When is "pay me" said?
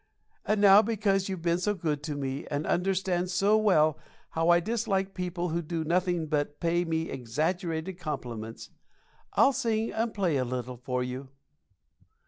6.59-7.11